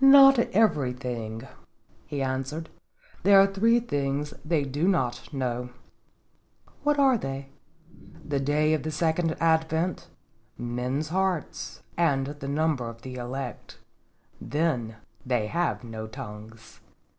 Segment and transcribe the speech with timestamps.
[0.00, 1.46] "Not everything,"
[2.06, 2.70] he answered;
[3.22, 5.68] "there are three things they do not know."
[6.84, 7.50] "What are they?"
[8.24, 10.08] "The day of the Second Advent,
[10.56, 13.76] men's hearts, and the number of the elect.
[14.40, 16.80] Then they have no tongues."